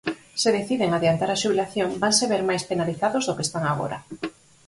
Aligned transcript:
Se 0.41 0.49
deciden 0.57 0.91
adiantar 0.93 1.29
a 1.31 1.39
xubilación 1.43 1.89
vanse 2.03 2.25
ver 2.31 2.41
máis 2.49 2.63
penalizados 2.69 3.23
do 3.25 3.35
que 3.37 3.45
están 3.47 3.63
agora. 3.67 3.97